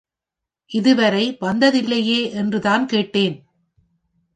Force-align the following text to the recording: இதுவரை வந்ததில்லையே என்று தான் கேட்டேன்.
இதுவரை 0.71 1.37
வந்ததில்லையே 1.41 2.31
என்று 2.31 2.59
தான் 2.59 2.85
கேட்டேன். 2.85 3.35